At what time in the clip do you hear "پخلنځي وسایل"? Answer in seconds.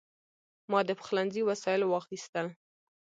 0.99-1.81